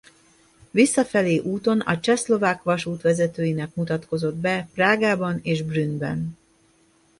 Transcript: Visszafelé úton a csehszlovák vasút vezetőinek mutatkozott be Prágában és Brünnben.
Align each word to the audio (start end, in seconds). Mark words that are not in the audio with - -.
Visszafelé 0.71 1.37
úton 1.37 1.79
a 1.79 1.99
csehszlovák 1.99 2.63
vasút 2.63 3.01
vezetőinek 3.01 3.75
mutatkozott 3.75 4.35
be 4.35 4.69
Prágában 4.73 5.39
és 5.43 5.61
Brünnben. 5.61 6.37